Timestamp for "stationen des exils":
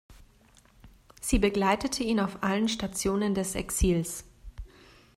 2.69-4.23